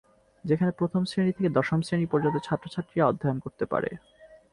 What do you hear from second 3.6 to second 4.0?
পারে।